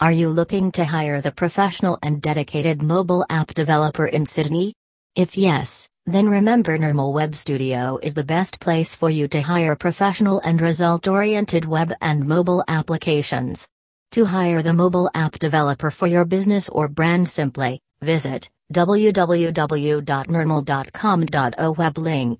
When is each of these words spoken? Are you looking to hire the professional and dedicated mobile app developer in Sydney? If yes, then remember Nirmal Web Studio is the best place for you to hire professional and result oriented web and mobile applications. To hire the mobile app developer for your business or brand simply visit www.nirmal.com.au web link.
Are 0.00 0.12
you 0.12 0.30
looking 0.30 0.72
to 0.72 0.84
hire 0.86 1.20
the 1.20 1.30
professional 1.30 1.98
and 2.02 2.22
dedicated 2.22 2.80
mobile 2.80 3.22
app 3.28 3.52
developer 3.52 4.06
in 4.06 4.24
Sydney? 4.24 4.72
If 5.14 5.36
yes, 5.36 5.90
then 6.06 6.26
remember 6.26 6.78
Nirmal 6.78 7.12
Web 7.12 7.34
Studio 7.34 7.98
is 8.02 8.14
the 8.14 8.24
best 8.24 8.60
place 8.60 8.94
for 8.94 9.10
you 9.10 9.28
to 9.28 9.42
hire 9.42 9.76
professional 9.76 10.40
and 10.42 10.58
result 10.58 11.06
oriented 11.06 11.66
web 11.66 11.92
and 12.00 12.26
mobile 12.26 12.64
applications. 12.66 13.68
To 14.12 14.24
hire 14.24 14.62
the 14.62 14.72
mobile 14.72 15.10
app 15.12 15.38
developer 15.38 15.90
for 15.90 16.06
your 16.06 16.24
business 16.24 16.70
or 16.70 16.88
brand 16.88 17.28
simply 17.28 17.82
visit 18.00 18.48
www.nirmal.com.au 18.72 21.70
web 21.72 21.98
link. 21.98 22.38